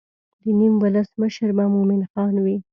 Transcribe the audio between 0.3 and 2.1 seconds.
د نیم ولس مشر به مومن